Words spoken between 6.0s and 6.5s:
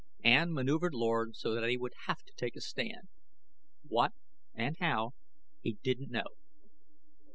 know.